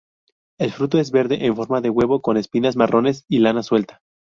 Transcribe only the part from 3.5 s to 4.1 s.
suelta.